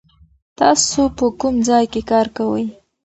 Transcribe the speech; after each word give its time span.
تاسو 0.59 1.01
په 1.17 1.25
کوم 1.39 1.55
ځای 1.67 1.85
کې 1.93 2.01
کار 2.11 2.27
کوئ؟ 2.37 2.65